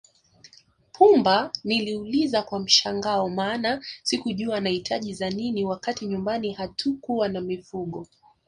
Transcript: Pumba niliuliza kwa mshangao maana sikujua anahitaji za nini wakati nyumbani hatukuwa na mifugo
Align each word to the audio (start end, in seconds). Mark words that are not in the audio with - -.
Pumba 0.91 1.51
niliuliza 1.63 2.43
kwa 2.43 2.59
mshangao 2.59 3.29
maana 3.29 3.83
sikujua 4.03 4.57
anahitaji 4.57 5.13
za 5.13 5.29
nini 5.29 5.65
wakati 5.65 6.05
nyumbani 6.07 6.53
hatukuwa 6.53 7.29
na 7.29 7.41
mifugo 7.41 8.07